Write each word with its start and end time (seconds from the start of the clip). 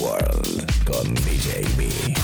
World 0.00 0.84
con 0.84 1.14
DJB. 1.14 2.16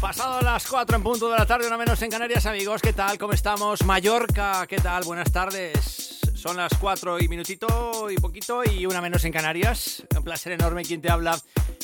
Pasado 0.00 0.40
las 0.40 0.66
4 0.66 0.96
en 0.96 1.02
punto 1.02 1.30
de 1.30 1.38
la 1.38 1.46
tarde, 1.46 1.66
una 1.66 1.76
menos 1.76 2.00
en 2.02 2.10
Canarias, 2.10 2.46
amigos. 2.46 2.80
¿Qué 2.80 2.92
tal? 2.92 3.18
¿Cómo 3.18 3.32
estamos? 3.32 3.84
Mallorca, 3.84 4.66
¿qué 4.66 4.78
tal? 4.78 5.04
Buenas 5.04 5.30
tardes. 5.32 6.20
Son 6.34 6.56
las 6.56 6.72
4 6.80 7.20
y 7.20 7.28
minutito 7.28 8.10
y 8.10 8.16
poquito 8.16 8.62
y 8.64 8.86
una 8.86 9.00
menos 9.00 9.24
en 9.24 9.32
Canarias. 9.32 10.02
Un 10.16 10.24
placer 10.24 10.52
enorme 10.52 10.84
quien 10.84 11.02
te 11.02 11.10
habla, 11.10 11.38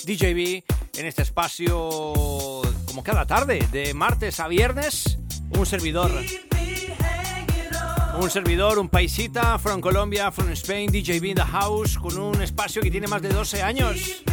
DJB, 0.05 0.65
en 0.99 1.07
este 1.07 1.23
espacio 1.23 2.63
como 2.87 3.03
cada 3.03 3.27
tarde, 3.27 3.67
de 3.73 3.93
martes 3.93 4.41
a 4.41 4.49
viernes, 4.49 5.19
un 5.51 5.67
servidor. 5.67 6.11
Un 8.19 8.31
servidor, 8.31 8.79
un 8.79 8.89
paisita, 8.89 9.59
from 9.59 9.81
Colombia, 9.81 10.33
from 10.33 10.51
Spain, 10.53 10.91
DJB 10.91 11.25
in 11.27 11.35
the 11.37 11.45
house, 11.45 11.99
con 11.99 12.19
un 12.19 12.41
espacio 12.41 12.81
que 12.81 12.91
tiene 12.91 13.07
más 13.07 13.21
de 13.21 13.29
12 13.29 13.63
años. 13.63 14.25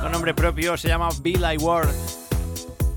Con 0.00 0.10
nombre 0.10 0.34
propio, 0.34 0.76
se 0.76 0.88
llama 0.88 1.10
Be 1.20 1.38
Like 1.38 1.62
World. 1.62 1.94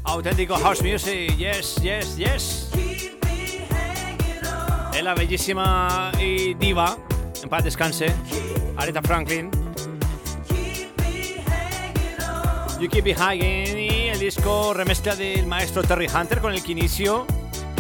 Auténtico 0.06 0.56
house 0.56 0.82
music, 0.82 1.36
yes, 1.38 1.76
yes, 1.82 2.16
yes. 2.18 2.70
Es 4.94 5.04
la 5.04 5.14
bellísima 5.14 6.12
diva, 6.58 6.98
en 7.44 7.50
paz 7.50 7.64
descanse, 7.64 8.14
Aretha 8.78 9.02
Franklin. 9.02 9.52
You 12.80 12.90
Keep 12.90 13.06
Me 13.06 13.16
Hanging 13.16 13.78
y 13.78 14.08
el 14.09 14.20
disco 14.20 14.74
remezcla 14.74 15.16
del 15.16 15.46
maestro 15.46 15.84
Terry 15.84 16.08
Hunter 16.08 16.40
con 16.40 16.54
el 16.54 16.64
que 16.64 16.72
inicio, 16.72 17.26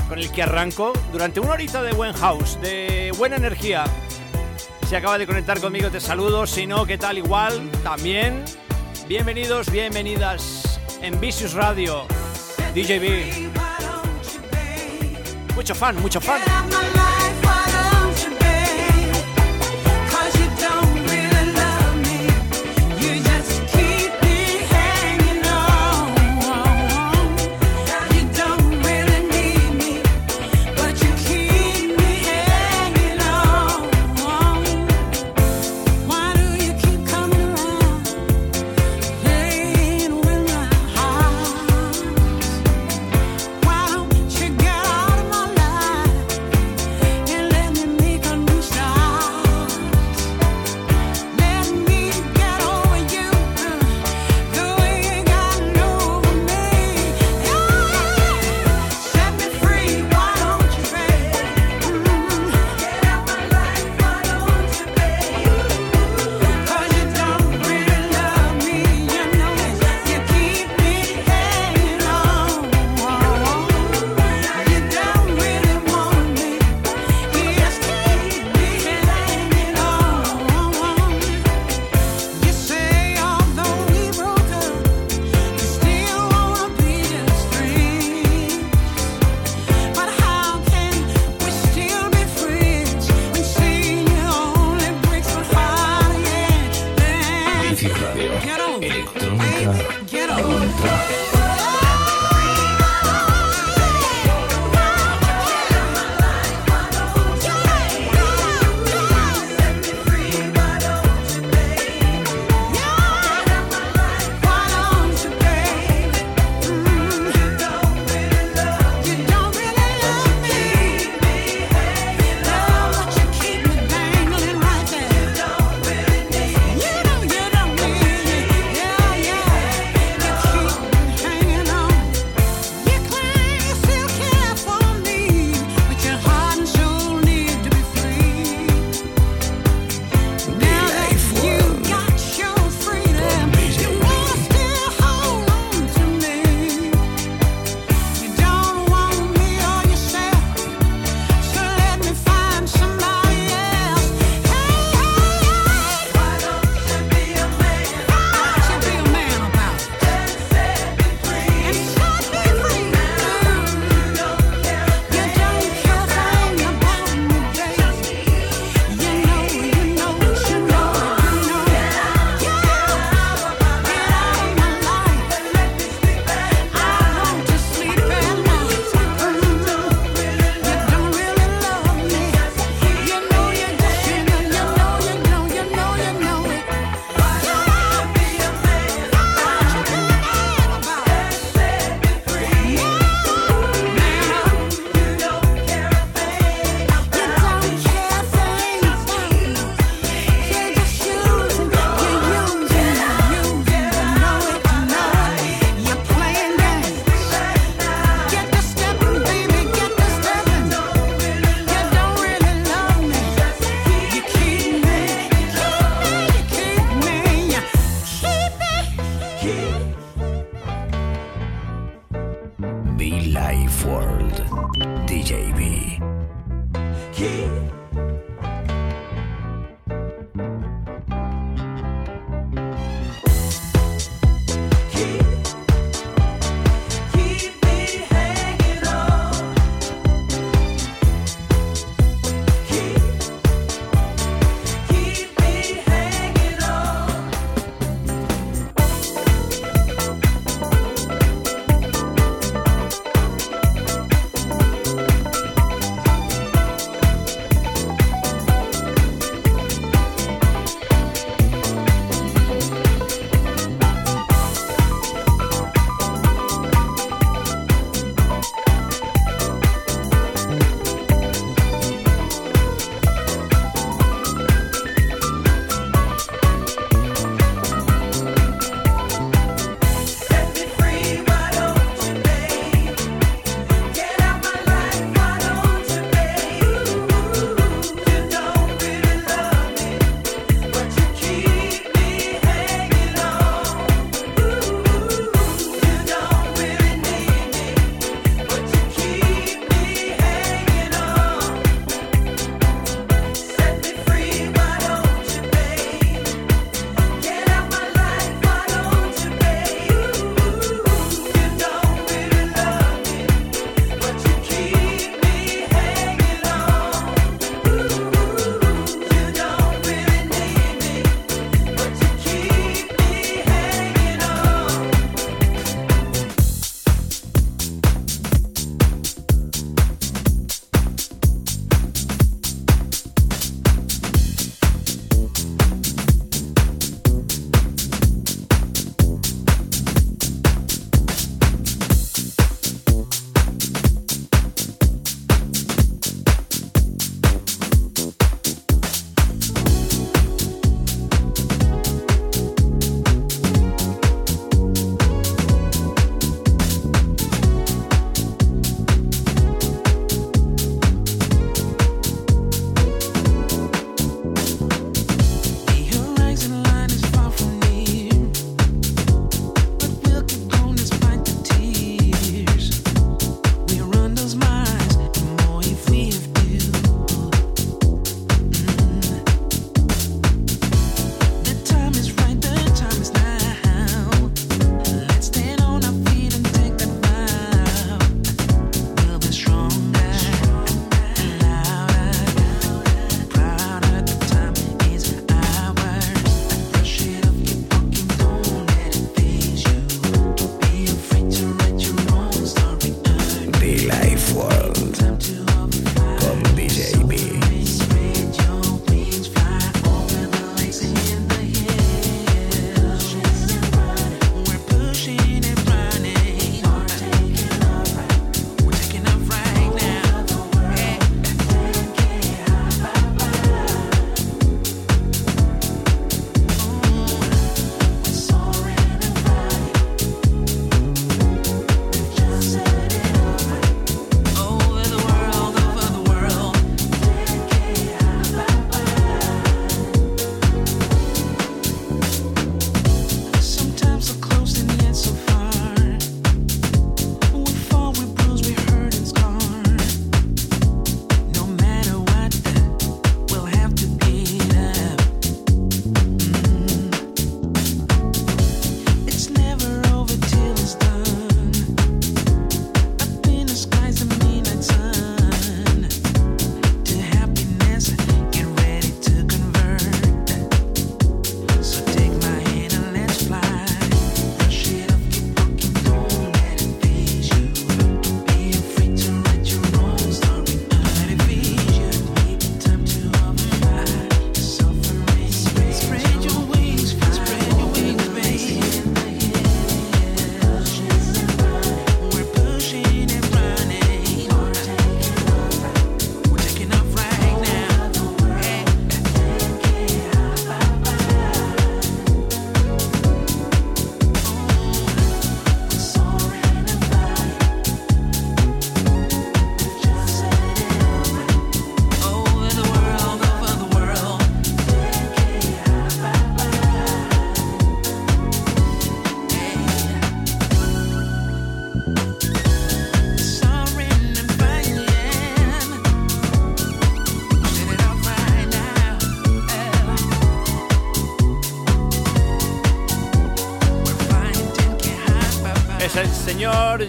con 0.07 0.19
el 0.19 0.31
que 0.31 0.43
arranco 0.43 0.93
durante 1.11 1.39
una 1.39 1.53
horita 1.53 1.81
de 1.81 1.93
buen 1.93 2.13
house, 2.13 2.59
de 2.61 3.11
buena 3.17 3.35
energía. 3.37 3.85
Si 4.87 4.95
acaba 4.95 5.17
de 5.17 5.25
conectar 5.25 5.59
conmigo 5.59 5.89
te 5.89 5.99
saludo, 5.99 6.45
si 6.45 6.67
no, 6.67 6.85
¿qué 6.85 6.97
tal? 6.97 7.17
Igual, 7.17 7.69
también. 7.83 8.43
Bienvenidos, 9.07 9.71
bienvenidas 9.71 10.79
en 11.01 11.19
Vicious 11.19 11.53
Radio, 11.53 12.05
DJB. 12.73 13.51
Mucho 15.55 15.73
fan, 15.73 15.95
mucho 16.01 16.21
fan. 16.21 16.41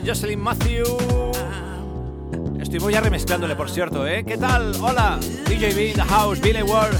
Jocelyn 0.06 0.38
Matthew. 0.38 0.84
Estoy 2.60 2.78
muy 2.78 2.92
ya 2.92 3.00
remezclándole, 3.00 3.56
por 3.56 3.68
cierto, 3.68 4.06
¿eh? 4.06 4.24
¿Qué 4.24 4.38
tal? 4.38 4.72
Hola, 4.80 5.18
DJB 5.46 5.94
The 5.94 6.02
House, 6.02 6.40
Billy 6.40 6.62
Ward, 6.62 6.94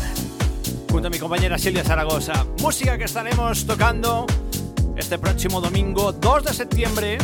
junto 0.90 1.06
a 1.06 1.10
mi 1.10 1.18
compañera 1.18 1.56
Silvia 1.56 1.84
Zaragoza. 1.84 2.44
Música 2.60 2.98
que 2.98 3.04
estaremos 3.04 3.64
tocando 3.64 4.26
este 4.96 5.18
próximo 5.18 5.60
domingo 5.60 6.10
2 6.10 6.44
de 6.46 6.52
septiembre 6.52 7.18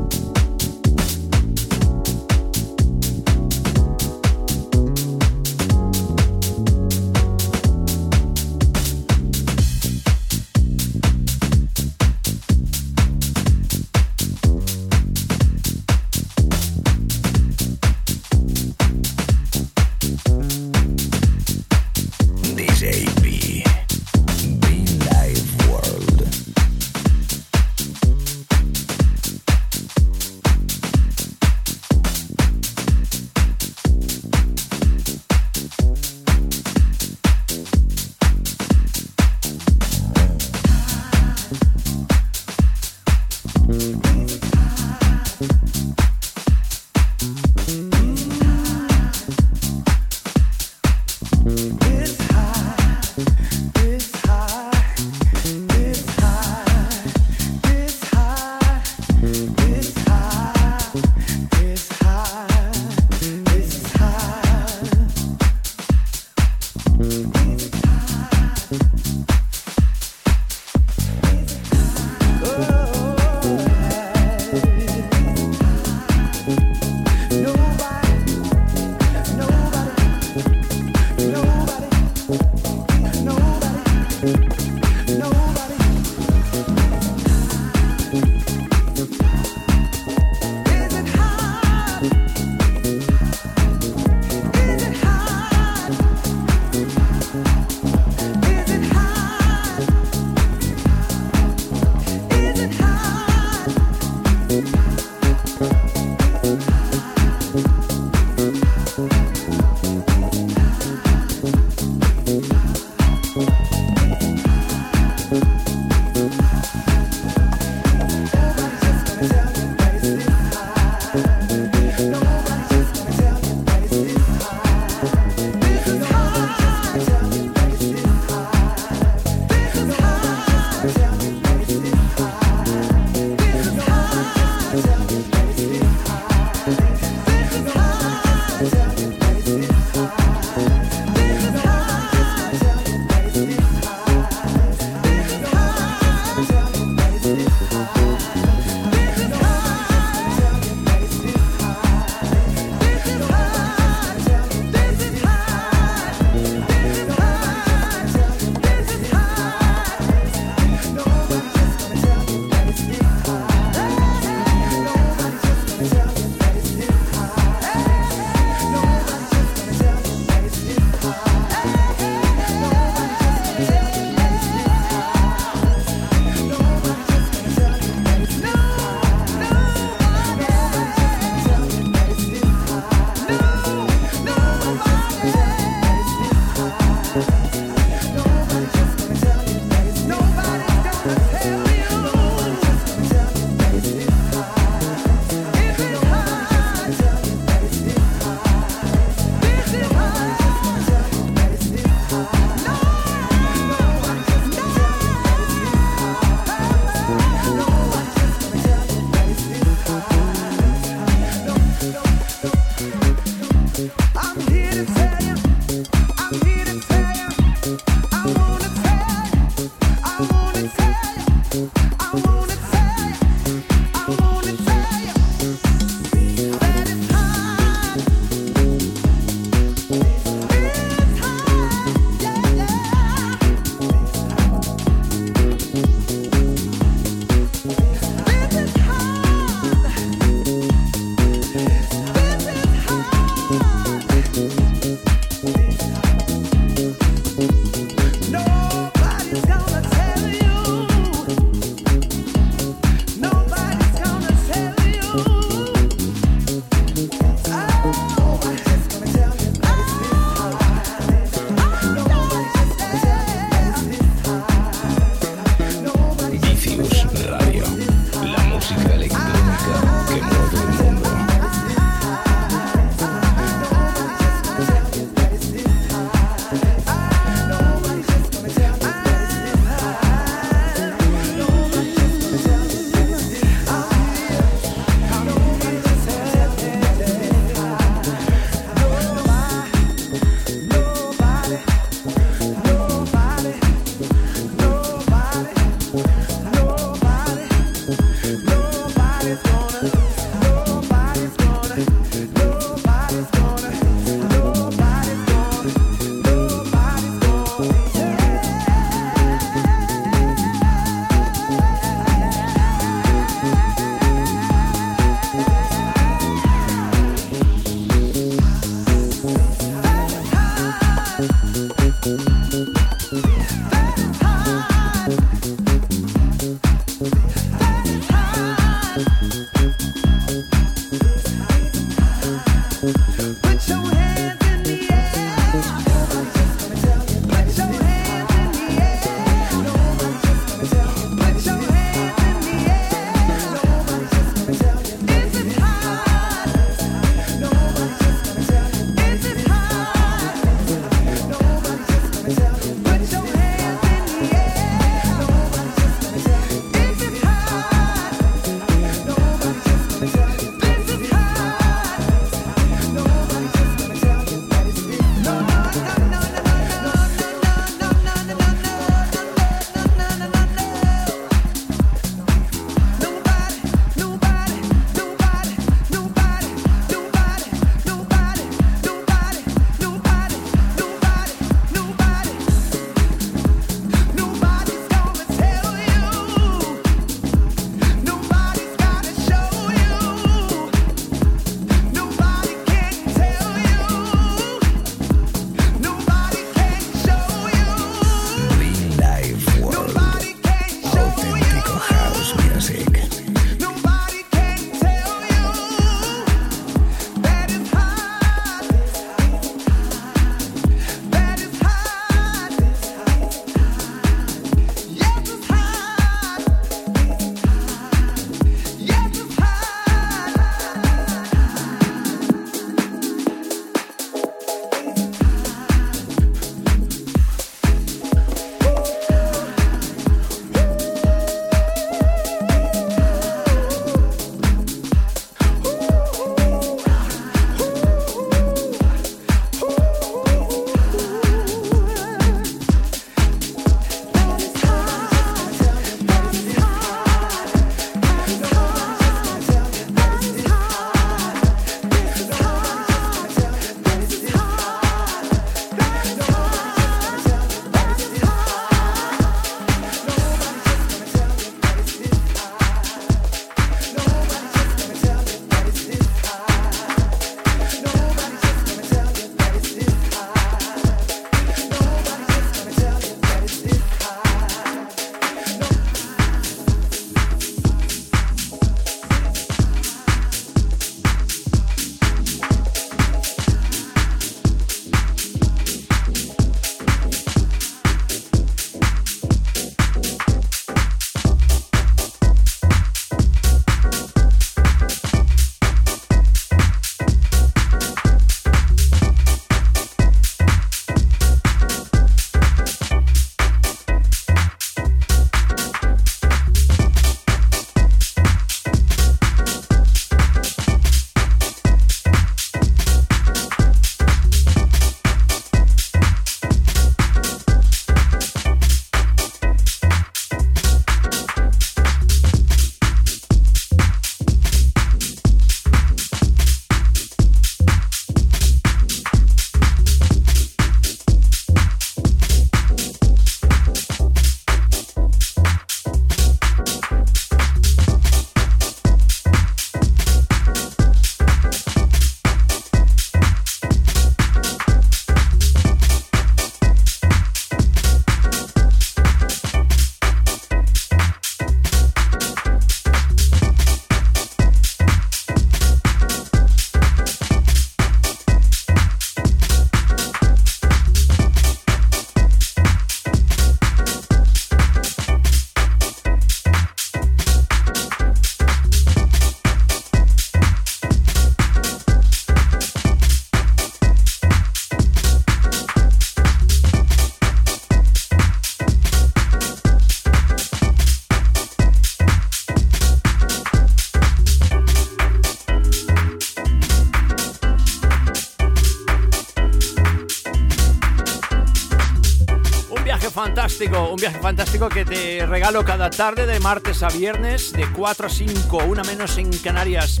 Fantástico, 594.10 594.68
que 594.68 594.84
te 594.84 595.26
regalo 595.26 595.64
cada 595.64 595.90
tarde 595.90 596.26
de 596.26 596.38
martes 596.40 596.82
a 596.82 596.88
viernes 596.88 597.52
de 597.52 597.66
4 597.72 598.06
a 598.06 598.10
5, 598.10 598.58
una 598.58 598.82
menos 598.84 599.16
en 599.18 599.30
Canarias. 599.38 600.00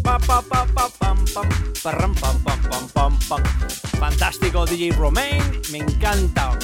Fantástico 3.98 4.66
DJ 4.66 4.92
Romain, 4.92 5.60
me 5.72 5.78
encanta. 5.78 6.58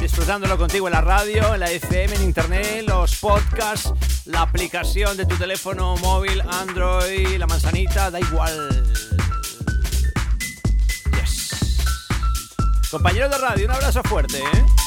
Disfrutándolo 0.00 0.58
contigo 0.58 0.88
en 0.88 0.94
la 0.94 1.00
radio, 1.00 1.54
en 1.54 1.60
la 1.60 1.70
FM, 1.70 2.16
en 2.16 2.22
internet, 2.22 2.84
los 2.86 3.16
podcasts, 3.16 3.92
la 4.24 4.42
aplicación 4.42 5.16
de 5.16 5.26
tu 5.26 5.36
teléfono 5.36 5.96
móvil, 5.98 6.42
Android, 6.42 7.36
la 7.36 7.46
manzanita, 7.46 8.10
da 8.10 8.20
igual. 8.20 8.84
Yes. 11.20 11.50
Compañeros 12.90 13.30
de 13.30 13.38
radio, 13.38 13.66
un 13.66 13.72
abrazo 13.72 14.02
fuerte, 14.02 14.38
¿eh? 14.38 14.79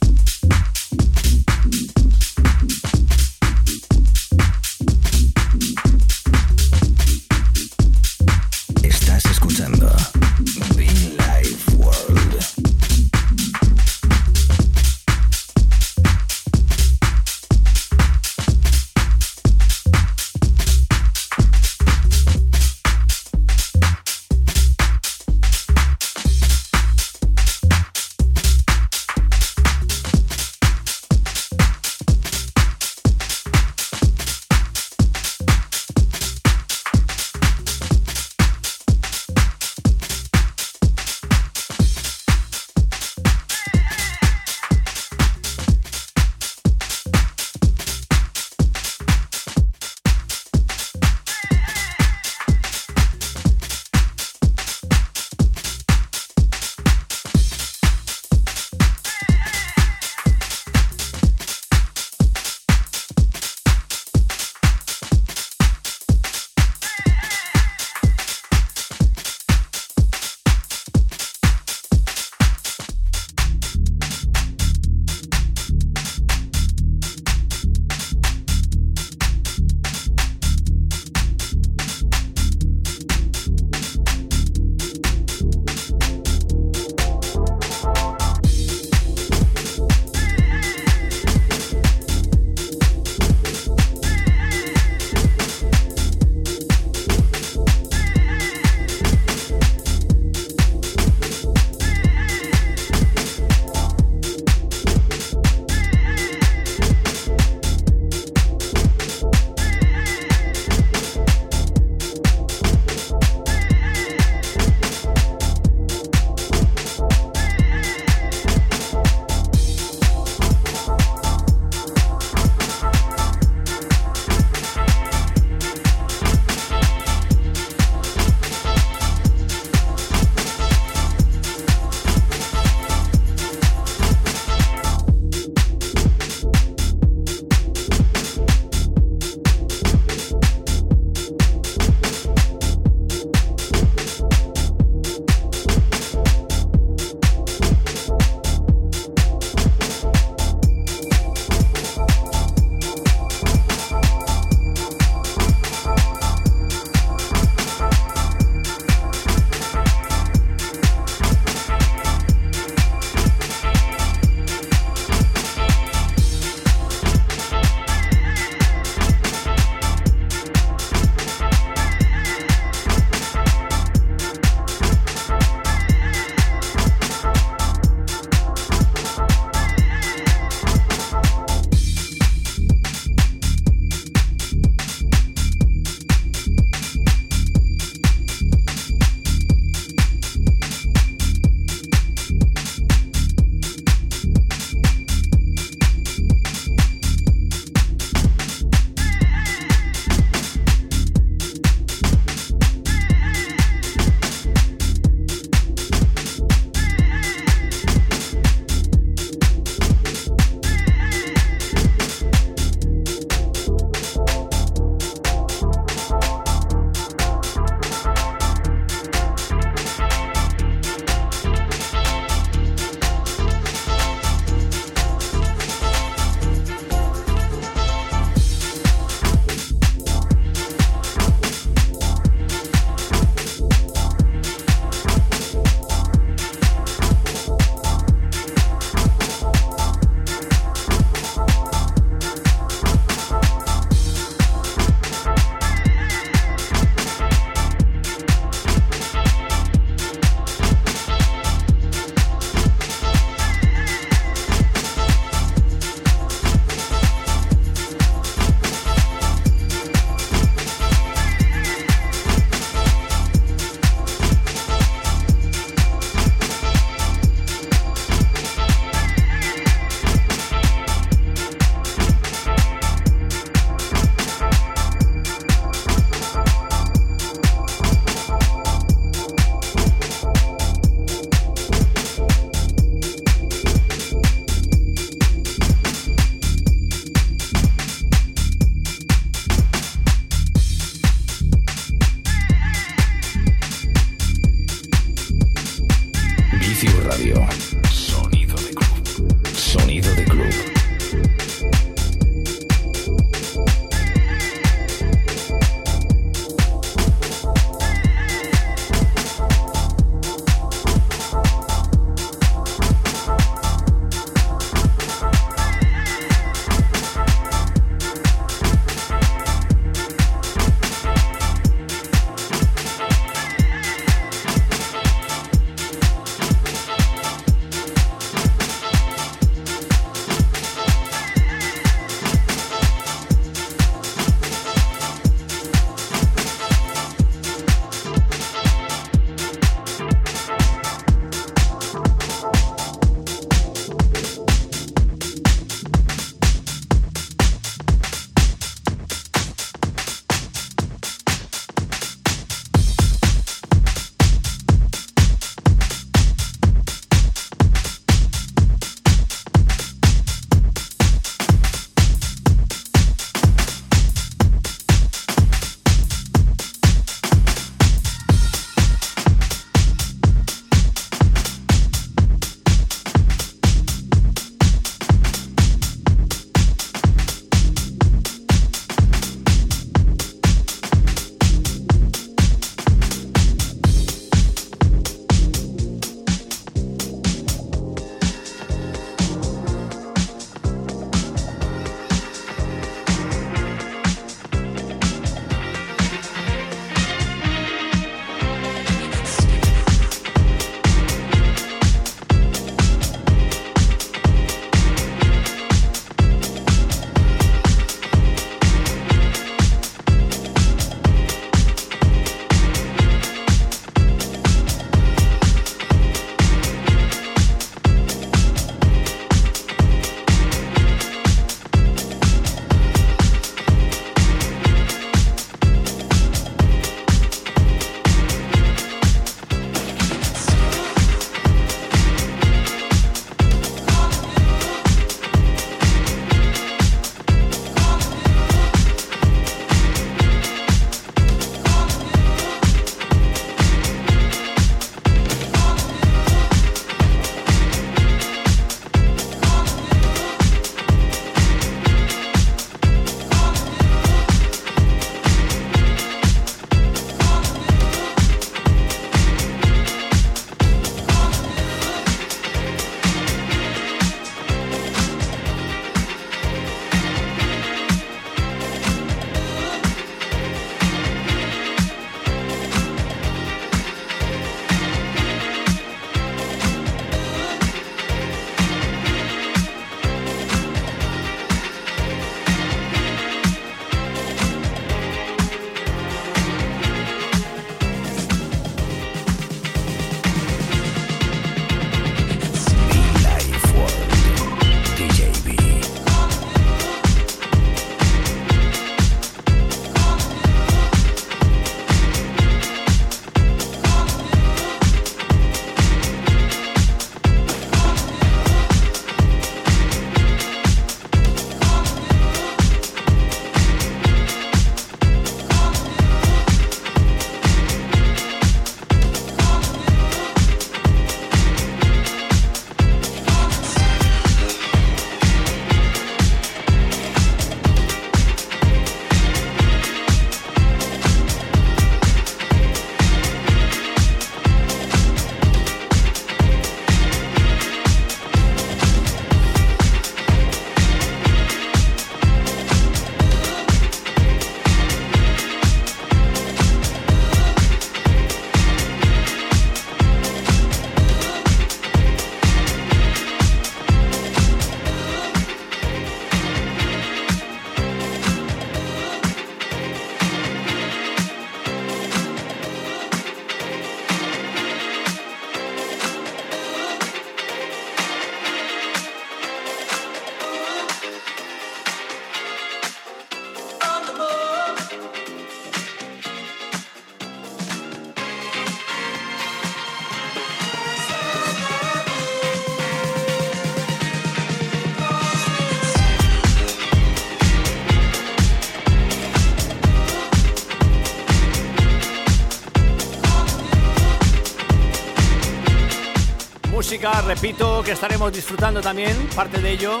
Repito 597.12 597.84
que 597.84 597.92
estaremos 597.92 598.32
disfrutando 598.32 598.80
también 598.80 599.16
parte 599.34 599.60
de 599.60 599.70
ello 599.70 600.00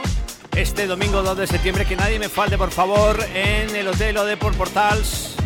este 0.56 0.88
domingo 0.88 1.22
2 1.22 1.38
de 1.38 1.46
septiembre. 1.46 1.86
Que 1.86 1.94
nadie 1.94 2.18
me 2.18 2.28
falte, 2.28 2.58
por 2.58 2.72
favor, 2.72 3.22
en 3.32 3.74
el 3.76 3.86
Hotel 3.86 4.18
Odeport 4.18 4.56
Portals. 4.56 5.36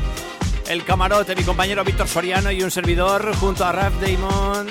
El 0.69 0.85
camarote, 0.85 1.37
mi 1.37 1.43
compañero 1.43 1.85
Víctor 1.85 2.09
Soriano 2.09 2.51
y 2.51 2.63
un 2.63 2.71
servidor 2.71 3.37
junto 3.37 3.67
a 3.67 3.73
Raf 3.73 3.93
Damon. 4.01 4.69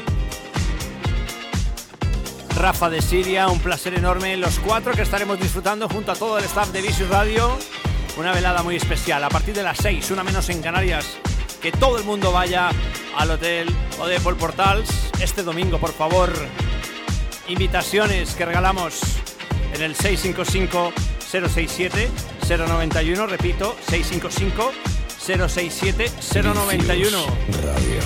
Rafa 2.56 2.90
de 2.90 3.02
Siria, 3.04 3.50
un 3.50 3.60
placer 3.60 3.94
enorme. 3.94 4.36
Los 4.38 4.58
cuatro 4.60 4.94
que 4.94 5.04
estaremos 5.04 5.40
disfrutando 5.40 5.88
junto 5.88 6.12
a 6.12 6.16
todo 6.16 6.40
el 6.40 6.46
staff 6.46 6.70
de 6.70 6.82
Visus 6.82 7.08
Radio. 7.08 7.56
Una 8.18 8.34
velada 8.34 8.64
muy 8.64 8.76
especial. 8.76 9.24
A 9.24 9.30
partir 9.30 9.54
de 9.54 9.62
las 9.62 9.78
6, 9.78 10.10
una 10.10 10.24
menos 10.24 10.50
en 10.50 10.62
Canarias. 10.64 11.06
Que 11.62 11.72
todo 11.72 12.00
el 12.00 12.04
mundo 12.04 12.32
vaya 12.32 12.72
al 13.16 13.30
hotel 13.30 13.68
Odepol 14.00 14.38
Portals 14.38 14.90
este 15.22 15.44
domingo, 15.44 15.78
por 15.78 15.94
favor. 15.94 16.32
Invitaciones 17.50 18.36
que 18.36 18.46
regalamos 18.46 19.02
en 19.74 19.82
el 19.82 19.96
655 19.96 20.94
067 21.20 22.10
091, 22.48 23.26
repito, 23.26 23.76
655 23.88 24.72
067 25.20 26.12
091. 26.44 27.18
Radio. 27.64 28.02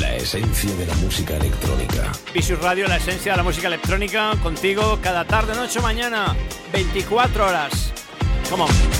La 0.00 0.14
esencia 0.14 0.72
de 0.76 0.86
la 0.86 0.94
música 0.94 1.36
electrónica. 1.36 2.12
Visus 2.32 2.60
Radio, 2.60 2.86
la 2.86 2.96
esencia 2.96 3.32
de 3.32 3.38
la 3.38 3.42
música 3.42 3.66
electrónica, 3.66 4.34
contigo 4.40 5.00
cada 5.02 5.24
tarde, 5.24 5.54
noche, 5.56 5.80
mañana, 5.80 6.36
24 6.72 7.46
horas. 7.46 7.92
Come 8.48 8.62
on. 8.62 8.99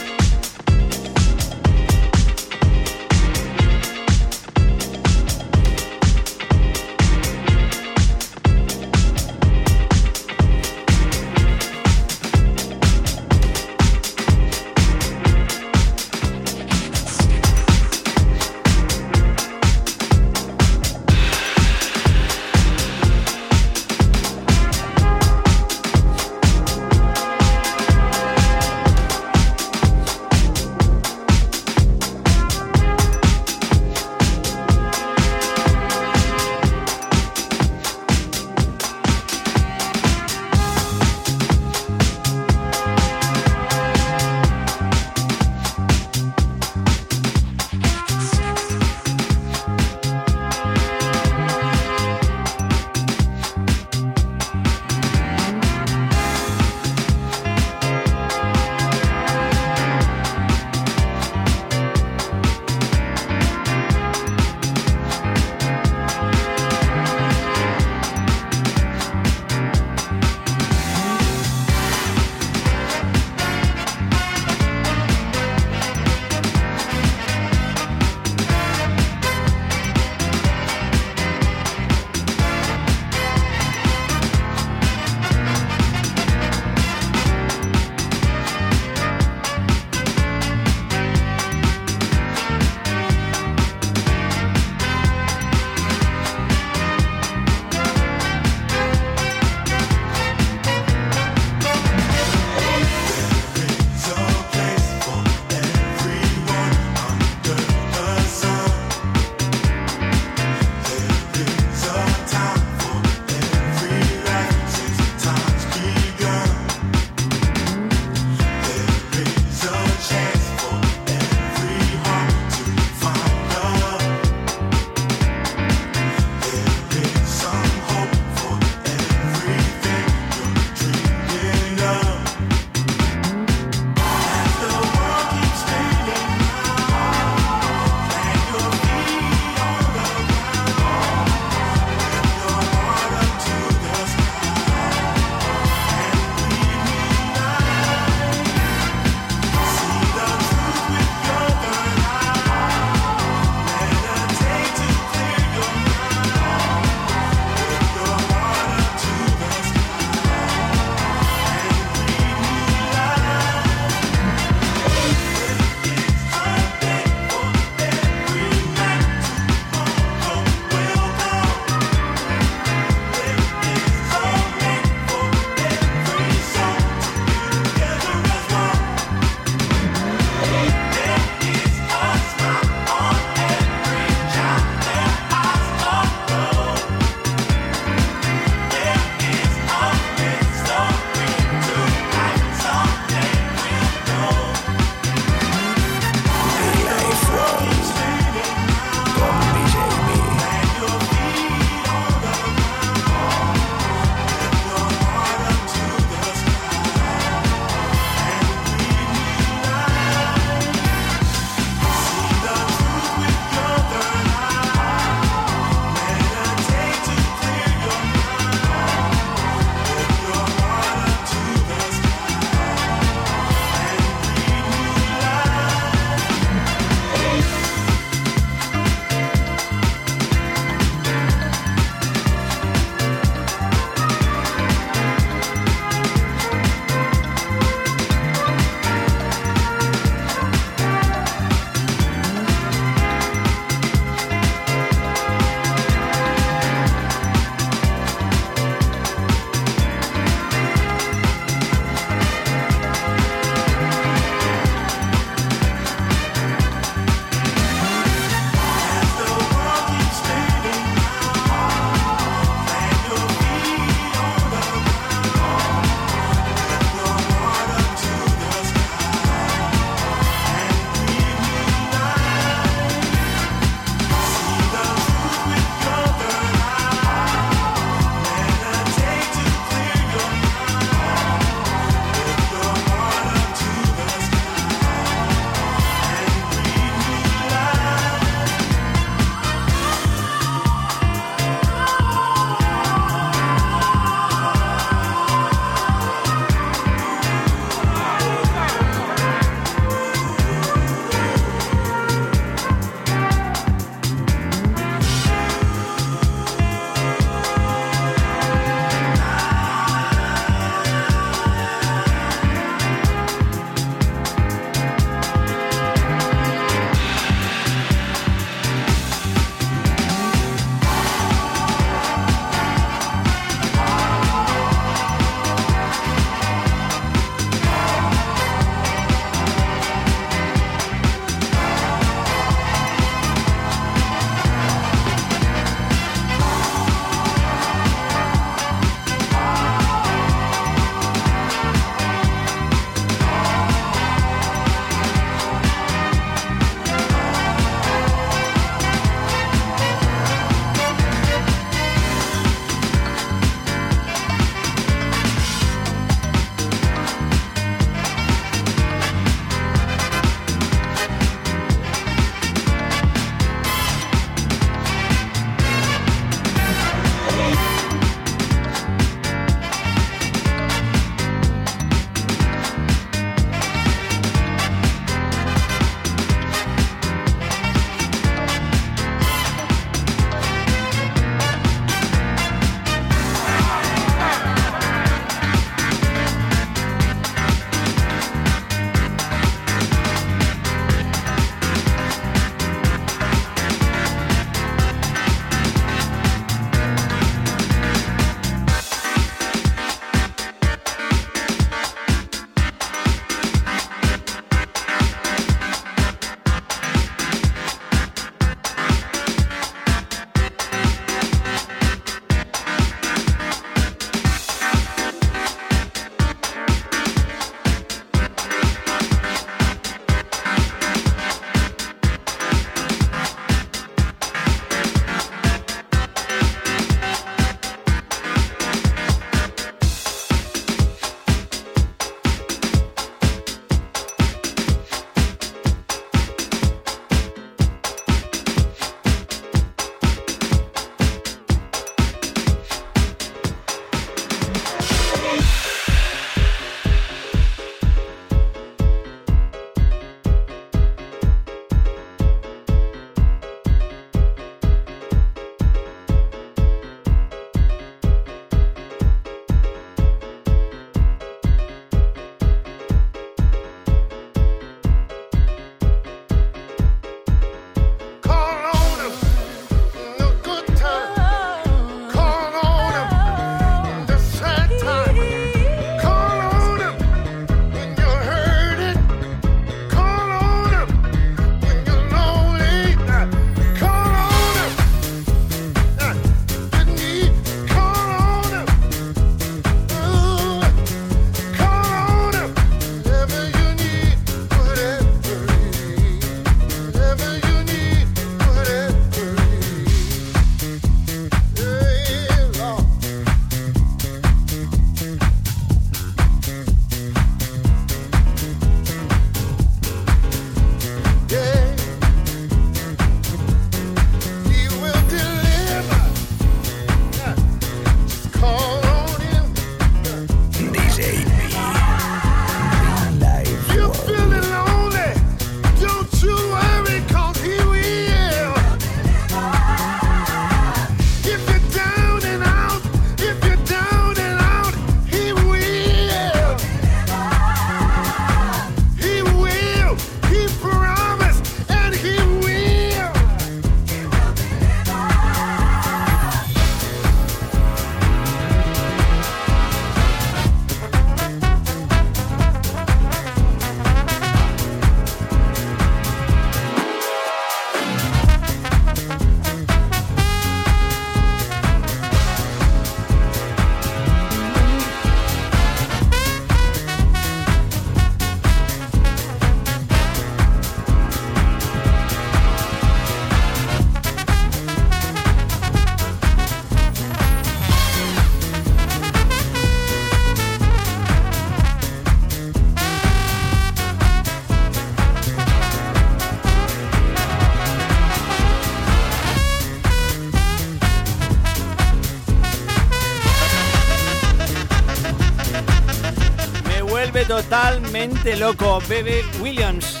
Totalmente 597.52 598.34
loco. 598.36 598.78
Bebe 598.88 599.22
Williams. 599.38 600.00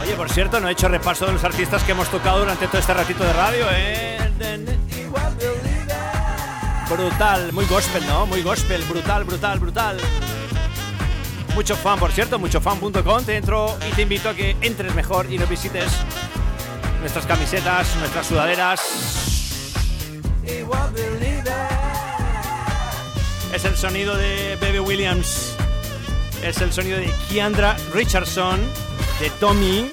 Oye, 0.00 0.14
por 0.14 0.30
cierto, 0.30 0.60
no 0.60 0.68
he 0.68 0.72
hecho 0.72 0.86
repaso 0.86 1.26
de 1.26 1.32
los 1.32 1.42
artistas 1.42 1.82
que 1.82 1.90
hemos 1.90 2.08
tocado 2.08 2.38
durante 2.38 2.68
todo 2.68 2.78
este 2.78 2.94
ratito 2.94 3.24
de 3.24 3.32
radio, 3.32 3.66
¿eh? 3.72 4.16
Brutal, 6.88 7.52
muy 7.52 7.64
gospel, 7.64 8.06
¿no? 8.06 8.26
Muy 8.26 8.42
gospel, 8.42 8.80
brutal, 8.82 9.24
brutal, 9.24 9.58
brutal. 9.58 9.96
Mucho 11.56 11.74
fan, 11.74 11.98
por 11.98 12.12
cierto, 12.12 12.38
muchofan.com. 12.38 13.24
Te 13.24 13.36
entro 13.36 13.76
y 13.88 13.92
te 13.92 14.02
invito 14.02 14.28
a 14.28 14.34
que 14.34 14.56
entres 14.60 14.94
mejor 14.94 15.26
y 15.32 15.36
nos 15.36 15.48
visites 15.48 15.90
nuestras 17.00 17.26
camisetas, 17.26 17.96
nuestras 17.96 18.26
sudaderas. 18.28 18.80
Es 23.52 23.64
el 23.64 23.76
sonido 23.76 24.16
de 24.16 24.56
Bebe 24.60 24.78
Williams. 24.78 25.56
Es 26.42 26.60
el 26.62 26.72
sonido 26.72 26.98
de 26.98 27.12
Kiandra 27.28 27.76
Richardson, 27.92 28.60
de 29.20 29.28
Tommy 29.38 29.90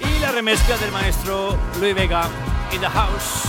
y 0.00 0.18
la 0.20 0.30
remezcla 0.30 0.76
del 0.78 0.92
maestro 0.92 1.58
Luis 1.80 1.94
Vega 1.94 2.28
in 2.72 2.80
the 2.80 2.88
house. 2.88 3.48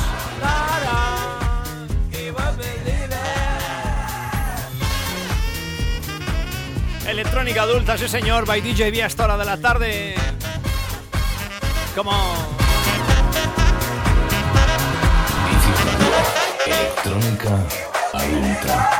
Electrónica 7.07 7.63
adulta, 7.63 7.97
sí 7.97 8.07
señor, 8.07 8.45
by 8.45 8.61
DJ 8.61 8.91
B 8.91 9.03
a 9.03 9.07
esta 9.07 9.25
hora 9.25 9.37
de 9.37 9.45
la 9.45 9.57
tarde. 9.57 10.15
Como 11.95 12.11
Electrónica 16.65 17.67
adulta. 18.13 18.98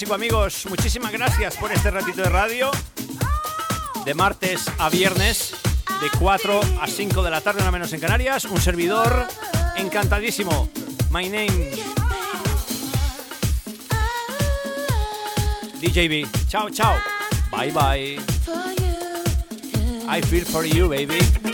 Clásico, 0.00 0.14
amigos. 0.14 0.66
Muchísimas 0.66 1.12
gracias 1.12 1.56
por 1.56 1.70
este 1.72 1.90
ratito 1.90 2.22
de 2.22 2.30
radio. 2.30 2.70
De 4.06 4.14
martes 4.14 4.64
a 4.78 4.88
viernes, 4.88 5.54
de 6.00 6.18
4 6.18 6.60
a 6.80 6.86
5 6.86 7.22
de 7.22 7.30
la 7.30 7.42
tarde, 7.42 7.60
una 7.60 7.70
menos 7.70 7.92
en 7.92 8.00
Canarias. 8.00 8.46
Un 8.46 8.58
servidor 8.62 9.28
encantadísimo. 9.76 10.70
My 11.10 11.28
name. 11.28 11.70
DJB. 15.82 16.48
Chao, 16.48 16.70
chao. 16.70 16.96
Bye, 17.50 17.70
bye. 17.70 18.18
I 20.08 20.22
feel 20.22 20.46
for 20.46 20.64
you, 20.64 20.88
baby. 20.88 21.49